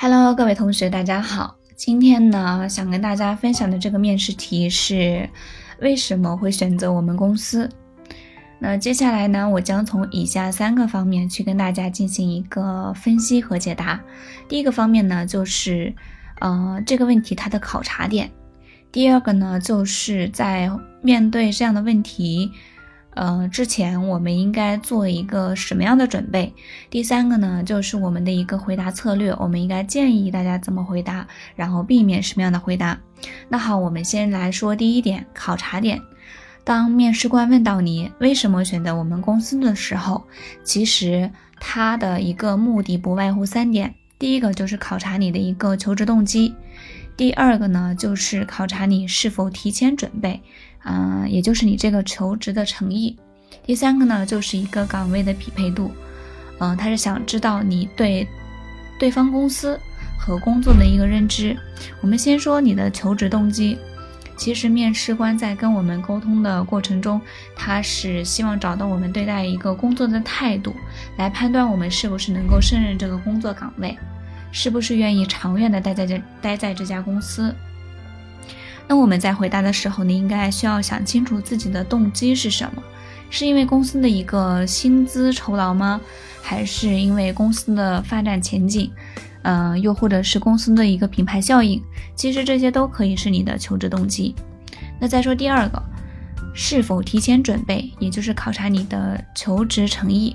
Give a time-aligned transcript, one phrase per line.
[0.00, 1.56] Hello，各位同学，大家好。
[1.74, 5.28] 今天呢，想跟大家分享的这个面试题是
[5.80, 7.68] 为什么会选择我们公司？
[8.60, 14.00] 那接下来呢，我将从以下三个方面去跟大家进行一个分析和解答。
[14.48, 15.92] 第一个方面呢，就是
[16.38, 18.28] 呃这个问题它的考察点；
[18.92, 20.70] 第二个呢，就是在
[21.02, 22.52] 面对这样的问题。
[23.18, 26.54] 呃，之前我们应该做一个什么样的准备？
[26.88, 32.96] 第三个呢，就是我们的一个回答策略，我们应该建议大家怎么回答，然后避免什么样的回答。
[33.48, 36.00] 那好，我们先来说第一点，考察点。
[36.62, 40.22] 当面试官问到你为什么选择我们公司的时候，
[40.62, 46.54] 其实他的一个目的不外乎三点：第一个就是考察你的一个求职动机；
[47.18, 50.40] 第二个呢，就是考察你是否提前准备。
[50.84, 53.18] 嗯，也就是你这个求职的诚意。
[53.66, 55.90] 第三个呢，就是一个岗位的匹配度。
[56.60, 58.24] 嗯，他是想知道你对
[59.00, 59.78] 对方公司
[60.16, 61.56] 和工作的一个认知。
[62.00, 63.76] 我们先说你的求职动机。
[64.36, 67.20] 其实面试官在跟我们沟通的过程中，
[67.56, 70.72] 他是希望找到我们对待一个工作的态度，
[71.16, 73.98] 来判断我们是不是能够胜任这个工作岗位，
[74.50, 77.54] 是不是愿意长远的待在这待在这家公司。
[78.86, 82.82] 那我们在回答的时候，你应该需要想清楚自己的动机是什么？
[83.30, 86.00] 是因为公司的一个薪资酬劳吗？
[86.42, 88.90] 还是因为公司的发展前景？
[89.42, 91.82] 嗯，又或者是公司的一个品牌效应？
[92.14, 94.34] 其实这些都可以是你的求职动机。
[94.98, 95.82] 那再说第二个，
[96.54, 100.34] 是否提前准备，也就是考察你的求职诚意。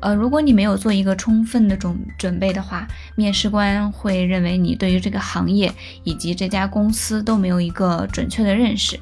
[0.00, 5.72] 呃，如果你没有做一个充分的准准备的话，面试官会认为你对于这个行业
[6.04, 8.98] 以及这家公司都没有一个准确的认识。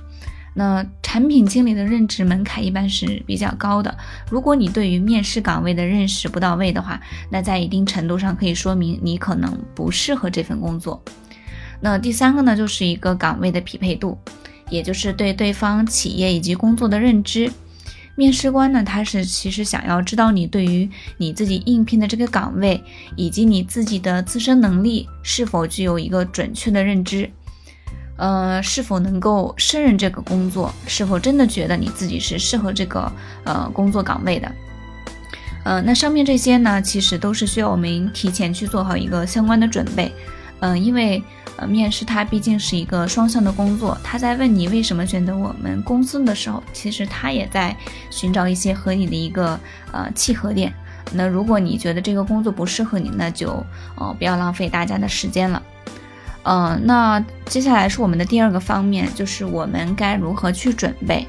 [0.54, 3.96] 那产品经理的任职门槛一般是比较高的，
[4.28, 11.00] 如果你对于面试岗位的认识不到位的话，那在一定程度上可以说明你可能不适合这份工作。
[11.80, 14.18] 那第三个呢，就是一个岗位的匹配度，
[14.68, 17.48] 也就是对对方企业以及工作的认知。
[18.18, 22.82] 面试官呢，他是其实想要知道你对于你自己应聘的这个岗位，
[23.14, 27.30] 以及你自己的自身能力是否具有一个准确的认知，
[28.16, 33.12] 呃，是否能够胜任这个工作，是否真的觉得你自己是适合这个
[33.44, 34.52] 呃工作岗位的，
[35.64, 40.10] 呃，那上面这些呢，其实都是需要我们提前去做好一个相关的准备，
[40.60, 41.22] 嗯，因为。
[41.60, 47.76] 呃，面试它毕竟是一个双向的工作，他在问你为什么选择我们公司的时候，其实他也在
[48.10, 49.58] 寻找一些和你的一个
[49.90, 50.72] 呃契合点。
[51.12, 53.60] 那如果你觉得这个工作不适合你，那就
[53.96, 55.60] 哦不要浪费大家的时间了。
[56.44, 61.26] 嗯，那接下来是我们的第二个方面，就是我们该如何去准备。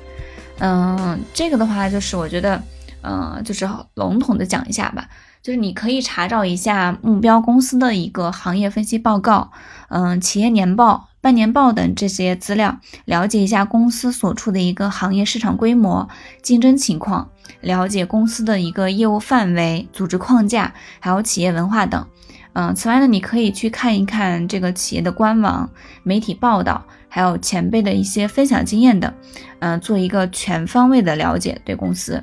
[0.59, 2.61] 嗯，这个的话就是我觉得，
[3.01, 5.09] 嗯，就是笼统的讲一下吧。
[5.41, 9.51] 就是你可以查找一下目标公司的一个行业分析报告，
[9.87, 16.09] 嗯，企业年报、半年报等这些资料，了解一下公司所处的一个行业市场规模、
[16.41, 17.29] 竞争情况，
[17.61, 22.05] 了解公司的一个业务范围、组织框架，还有企业文化等。
[22.53, 25.69] 嗯，此外呢，你可以去看一看这个企业的官网、
[26.03, 29.13] 媒体报道，还有前辈的一些分享经验等，
[29.59, 32.21] 嗯，做一个全方位的了解对公司。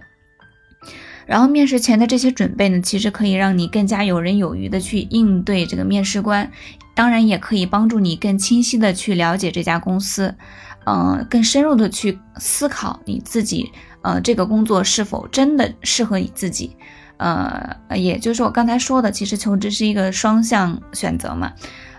[1.27, 6.51] 然后面试前的这些准备呢，其实可以让你更加游刃有余的去应对这个面试官，
[6.95, 10.35] 当然也可以帮助你更清晰的去了解这家公司，
[10.87, 13.71] 嗯，更深入的去思考你自己，
[14.03, 16.77] 呃，这个工作是否真的适合你自己，
[17.17, 21.53] 呃，也就是我刚才说的，其实求职是一个双向选择嘛，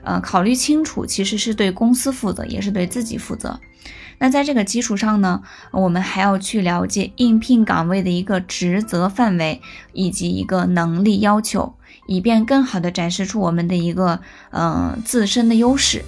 [0.04, 3.60] 呃，考虑清楚其实是对公司负责，也是对自己负责。
[4.20, 9.62] 那在这个基础上呢，我们还要去了解应聘岗位的一个职责范围
[9.94, 11.76] 以及一个能力要求，
[12.08, 14.20] 以便更好的展示出我们的一个
[14.52, 16.04] 嗯自身的优势。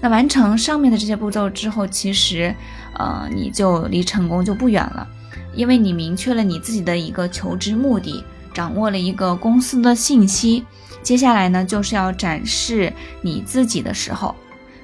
[0.00, 2.52] 那完成上面的这些步骤之后，其实
[2.98, 5.06] 呃你就离成功就不远了，
[5.54, 8.24] 因为你明确了你自己的一个求职目的，
[8.56, 10.64] 掌握了一个公司的信息，
[11.02, 14.34] 接下来呢就是要展示你自己的时候。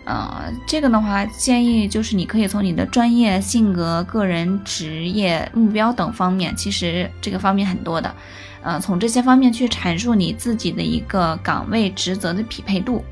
[0.04, 8.14] 呃，这个的话，建议就是你可以从你的专业、性格、个人、职业目标等方面，其实这个方面很多的，
[8.62, 13.02] 呃，从这些方面去阐述你自己的一个岗位职责的匹配度，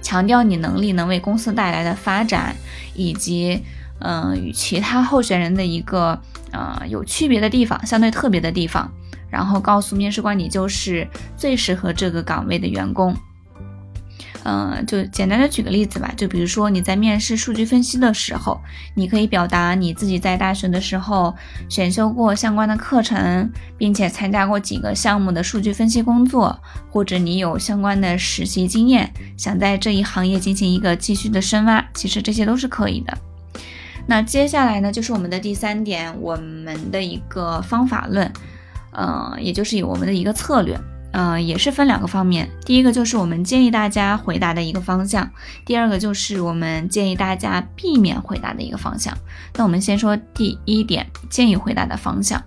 [0.00, 2.56] 强调你能力能为公司带来的发展，
[2.94, 3.60] 以及
[3.98, 6.16] 嗯与其他候选人的一个
[6.52, 8.88] 呃有区别的地方，相对特别的地方，
[9.30, 11.06] 然后告诉面试官你就是
[11.36, 13.16] 最适合这个岗位的员工。
[14.42, 18.58] 嗯，就简单的举个例子吧，就比如说你在面试数据分析的时候，
[18.94, 21.34] 你可以表达你自己在大学的时候
[21.68, 26.58] 选修过相关的课程，并且参加过几个项目的数据分析工作，
[26.90, 33.18] 或者你有相关的实习经验，想在这一行业进行一个继续的深挖，其实这些都是可以的。
[34.06, 38.32] 那接下来呢，就是我们的第三点，我们的一个方法论，
[38.92, 40.78] 呃，也就是我们的一个策略。
[41.12, 45.28] 呃，也是分两个方面，第一个就是我们建议大家回答的一个方向，
[45.64, 49.12] 第二个就是我们建议大家避免回答的一个方向。
[49.54, 52.40] 那我们先说第一点，建议回答的方向。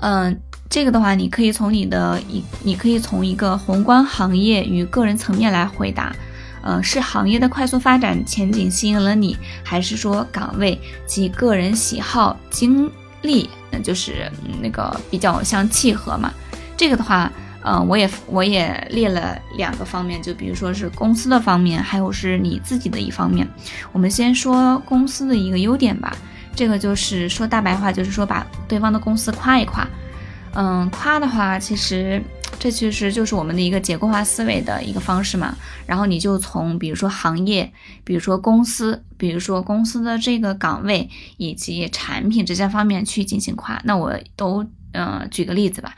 [0.00, 0.40] 嗯，
[0.70, 6.16] 这个的话，你可以从你的一，你可以从一个宏观行业与个人层面来回答。
[6.62, 12.90] 呃，是行业的快速发展前景吸引了你，还是说岗位及个人喜好经
[13.22, 14.30] 力，那就是
[14.60, 16.32] 那个比较相契合嘛？
[16.76, 17.30] 这个的话，
[17.62, 23.46] 呃，我也我也列了两个方面，就比如说是公司的方面，还有是你自己的一方面。
[23.92, 26.16] 我们先说公司的一个优点吧，
[26.54, 29.86] 这个就是说大白话，就是说把对方的公司夸一夸。
[30.60, 32.20] 嗯，夸的话，其实
[32.58, 35.54] 这其实就是我们的一个结构化思维的一个方式嘛。
[35.86, 37.72] 然后你就从比如说行业，
[38.02, 43.80] 比如说公司，比如说公司的这个岗位以及产品这些方面去进行夸。
[43.84, 45.94] 那我都嗯举个例子吧。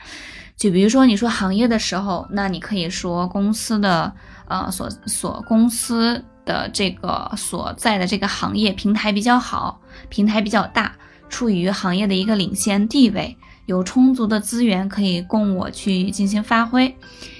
[0.55, 4.13] 就比如说你说行业的时候，那你可以说公司的
[4.47, 10.93] 呃所所公司的这个所在的这个行业平台比较好，平台比较大，
[11.29, 13.35] 处于行业的一个领先地位，
[13.65, 16.97] 有充足的资源可以供我去进行发挥。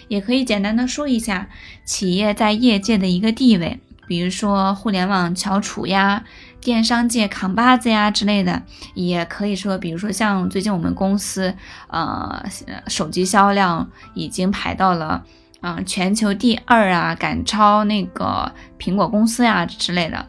[0.07, 1.47] 也可以简单的说一下
[1.85, 6.23] 企业在业界的一个地位，比如说互联网翘楚呀。
[6.59, 8.61] 电商界扛把子呀之类的，
[8.93, 11.55] 也可以说，比如说像最近我们公司，
[11.87, 12.45] 呃，
[12.85, 15.23] 手机销量已经排到了，
[15.61, 20.27] 嗯，全球第二啊，赶超那个苹果公司呀之类的。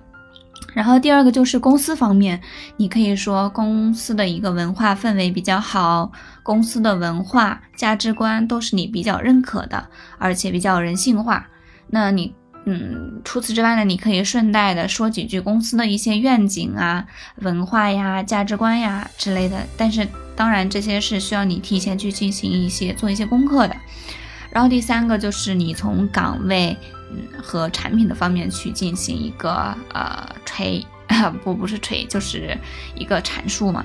[0.75, 2.41] 然后第二个就是公司方面，
[2.77, 6.11] 你可以说公司的一个文化氛围比较好，
[6.43, 9.89] 公司的文化价值观都是你比较认可的，
[10.19, 11.47] 而且比较人性化。
[11.89, 12.35] 那你。
[12.65, 17.05] 嗯，除此之外呢，你可以顺带的说几句公司的一些愿景啊、
[17.39, 19.67] 文化呀、价值观呀之类的。
[19.77, 23.75] 但是，当然这些是需要你提前去进行一些做一些功课的。
[24.53, 26.77] 然后第三个就是你从岗位
[27.43, 30.85] 和产品的方面去进行一个呃吹，
[31.45, 32.57] 不不是吹，就是
[32.95, 33.85] 一个阐述嘛。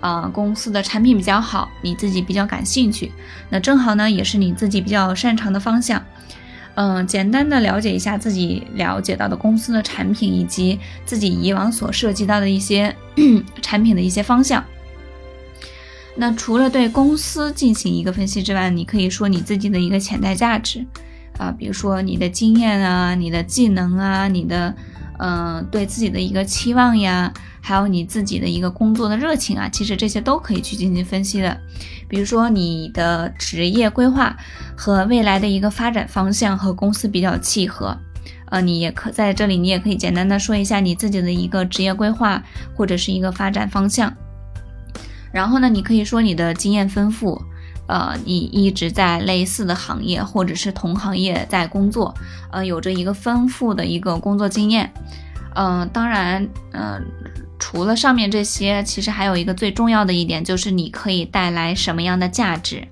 [0.00, 3.10] 呃，公司的产品比较好，你自己比较感兴趣，
[3.48, 6.04] 那正好呢也是你自己比较擅长的方向。
[6.74, 12.94] 嗯，简单的了解一下自己了解到的公司的产品，以及自己以往所涉及到的一些
[13.62, 14.62] 产品的一些方向。
[16.16, 20.84] 那除了对公司进行一个分析之外，你可以说你自己的一个潜在价值
[21.38, 24.74] 啊，比如说你的经验啊、你的技能啊、你的
[25.18, 27.32] 嗯对自己的一个期望呀。
[27.66, 31.58] 还有你自己的一个工作的热情啊，其实这些都可以去进行分析的。
[32.06, 34.36] 比如说你的职业规划
[34.76, 37.96] 和未来的一个发展方向和公司比较契合，
[38.50, 42.42] 呃，你也可在这里，你也可以简单的说一下你自己的一个职业规划
[42.76, 44.14] 或者是一个发展方向。
[45.32, 47.40] 然后呢，你可以说你的经验丰富，
[47.86, 52.14] 呃，你一直在类似的行业或者是同行业在工作，
[52.50, 54.92] 呃，有着一个丰富的一个工作经验。
[55.54, 57.04] 嗯，当然，嗯。
[57.56, 62.86] 除了上面这些，其实还有一个最重要的一点，就是你可以带来什么样的价值。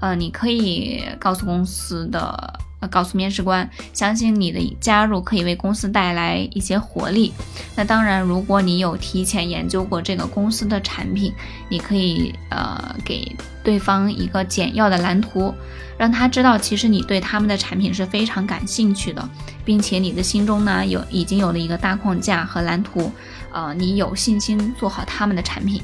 [0.00, 7.32] 呃，你可以告诉公司的，呃，告诉面试官，相信你的加入可以为公司带来一些活力。
[7.74, 11.32] 那当然，如果你有提前研究过这个公司的产品，
[11.68, 15.52] 你可以呃给对方一个简要的蓝图，
[15.96, 19.28] 让他知道其实你对他们的产品是非常感兴趣的，
[19.64, 23.10] 并且你的心中呢有已经有了一个大框架和蓝图。
[23.50, 25.82] 呃，你有信心做好他们的产品，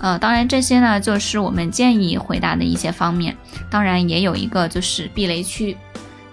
[0.00, 3.34] 呃，当然这些呢，就是我们建议回答的一些方面。
[3.70, 5.74] 当然也有一个就是避雷区，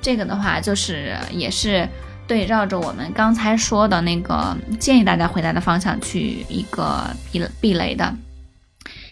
[0.01, 1.87] 这个的话就是也是
[2.27, 8.15] 对照着我们刚才说的那个建议大家回答的方向去一个避避雷的。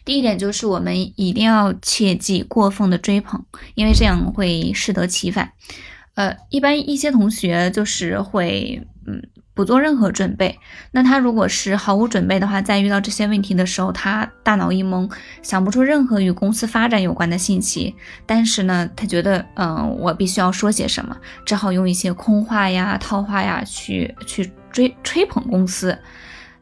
[0.03, 3.43] 第一点就是我们一定要切记过分的追捧，
[3.75, 5.51] 因为这样会适得其反。
[6.15, 9.22] 呃，一般一些同学就是会嗯。
[9.59, 10.57] 不做任何准备，
[10.91, 15.11] 那他如果是毫无准备的话，在遇到这些问题的时候，他大脑一懵，
[15.41, 17.93] 想不出任何与公司发展有关的信息。
[18.25, 25.99] 但是呢，他觉得，嗯，我必须要说些什么，只好用一些空话呀、套话呀去去追吹捧公司。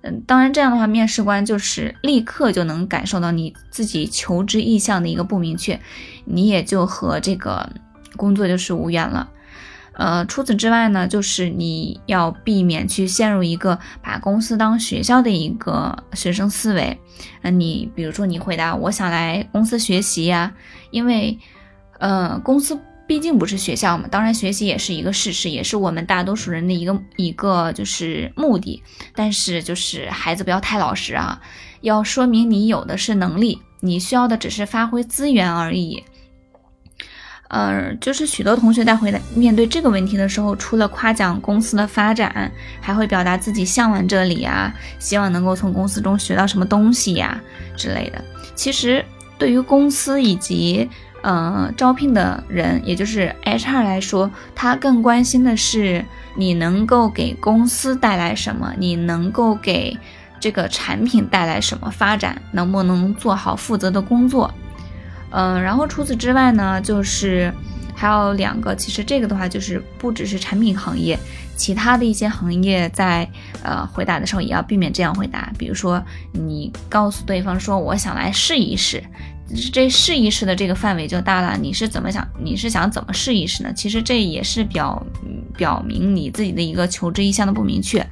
[0.01, 5.79] 嗯，当然这样的话，面试官就是立刻就能感受到你自己求职意向的一个不明确，
[6.25, 7.69] 你也就和这个
[8.15, 9.29] 工作就是无缘了。
[9.97, 16.95] 呃，除此之外呢，就是你要避免去陷入一个把公司当学校的一个学生思维。
[17.41, 20.53] 那你比如说，你回答我想来公司学习呀，
[20.91, 21.39] 因为，
[21.97, 28.83] 呃，公司毕竟不是学校嘛，当然学习也是一个事实，也是我们大多数人的一个一个就是目的。
[29.15, 31.41] 但是就是孩子不要太老实啊，
[31.81, 36.03] 要说明你有的是能力，你需要的只是发挥资源而已。
[37.49, 42.51] 呃，就是许多同学在回答面对这个问题的时候，除了夸奖公司的发展，
[42.81, 47.39] 还会表达自己向往这里啊，希望能够从公司中学到什么东西呀
[47.75, 48.21] 之类的。
[48.53, 49.03] 其实
[49.37, 50.89] 对于公司以及
[51.21, 56.03] 呃招聘的人，也就是 HR 来说，他更关心的是
[56.35, 59.97] 你能够给公司带来什么，你能够给
[60.39, 64.53] 这个产品带来什么发展，能不能做好负责的工作。
[65.31, 67.53] 嗯，然后除此之外呢，就是
[67.95, 68.75] 还有两个。
[68.75, 71.17] 其实这个的话，就是不只是产品行业，
[71.55, 73.27] 其他的一些行业在
[73.63, 75.51] 呃回答的时候也要避免这样回答。
[75.57, 79.03] 比如说，你告诉对方说我想来试一试，
[79.73, 81.57] 这试一试的这个范围就大了。
[81.59, 82.25] 你是怎么想？
[82.41, 83.73] 你是想怎么试一试呢？
[83.73, 85.05] 其实这也是表
[85.57, 88.05] 表明你自己的一个求职意向的不明确。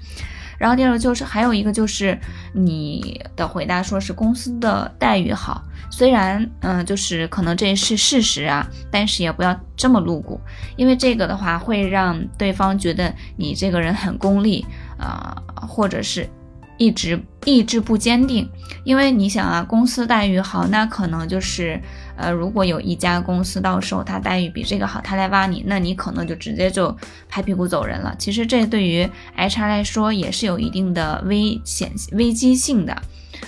[0.58, 2.18] 然后第二个就是还有一个就是
[2.54, 10.40] 你的回答说是公司的待遇好，虽然嗯就是可能这是事实啊，但是也不要这么露骨，
[10.76, 14.66] 因为这个的话会让对方觉得你这个人很功利
[14.98, 15.36] 啊，
[15.68, 16.30] 或者是。
[16.78, 18.50] 一直意志不坚定，
[18.84, 21.80] 因为你想啊，公司待遇好，那可能就是，
[22.18, 26.96] 呃，如果有一家公司到时候他待遇比这个好，他来挖你，那你可能就直接就
[27.30, 28.14] 拍屁股走人了。
[28.20, 33.02] 其实这对于 HR 来说也是有一定的危险危机性的，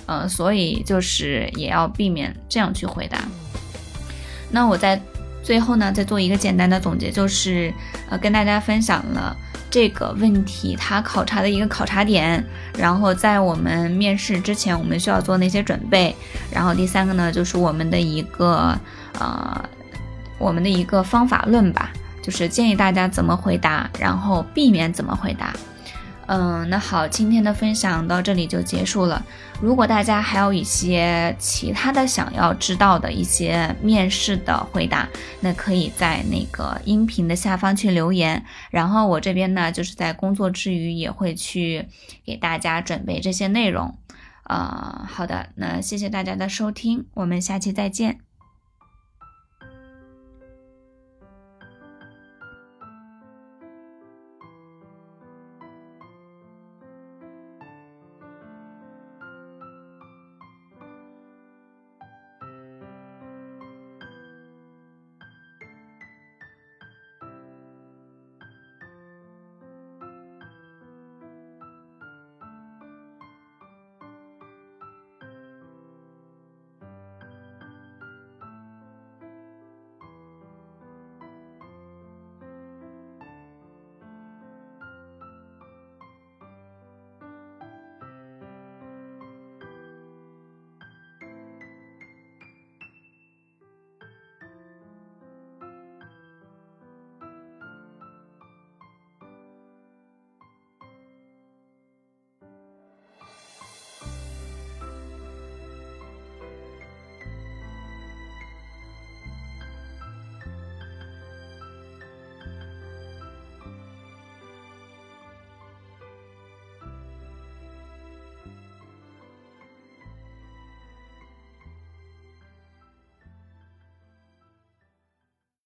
[0.06, 3.20] 呃，所以就是也要避免这样去回答。
[4.50, 5.02] 那我在
[5.44, 7.74] 最后呢，再做一个简单的总结，就是
[8.10, 9.36] 呃，跟大家分享了。
[9.70, 12.44] 这个问题，它考察的一个考察点，
[12.78, 16.16] 然后在我们面试之前，我们需要做哪些准备。
[16.52, 18.78] 然后第三个呢，就是我们的一个
[19.20, 19.70] 呃，
[20.38, 21.92] 我们的一个方法论吧，
[22.24, 25.54] 就是建议大家怎么回答，然后避免怎么回答。
[26.30, 29.26] 嗯，那好，今天的分享到这里就结束了。
[29.62, 35.08] 如果大家还有一些其他的想要知道的一些面试的回答，
[35.40, 38.44] 那可以在那个音频的下方去留言。
[38.70, 41.88] 然后我这边呢，就是在工作之余也会去
[42.26, 43.98] 给大家准备这些内容。
[44.44, 48.27] 呃，好的，那谢谢大家的收听，我们下期再见。